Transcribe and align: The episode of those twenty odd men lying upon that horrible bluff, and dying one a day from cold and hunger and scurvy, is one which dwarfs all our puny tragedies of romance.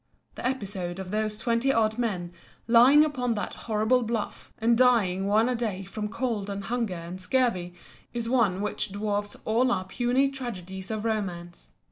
The 0.33 0.43
episode 0.43 0.97
of 0.97 1.11
those 1.11 1.37
twenty 1.37 1.71
odd 1.71 1.99
men 1.99 2.33
lying 2.67 3.05
upon 3.05 3.35
that 3.35 3.53
horrible 3.53 4.01
bluff, 4.01 4.51
and 4.57 4.75
dying 4.75 5.27
one 5.27 5.47
a 5.47 5.53
day 5.53 5.83
from 5.83 6.07
cold 6.09 6.49
and 6.49 6.63
hunger 6.63 6.95
and 6.95 7.21
scurvy, 7.21 7.75
is 8.11 8.27
one 8.27 8.61
which 8.61 8.87
dwarfs 8.91 9.37
all 9.45 9.71
our 9.71 9.85
puny 9.85 10.31
tragedies 10.31 10.89
of 10.89 11.05
romance. 11.05 11.73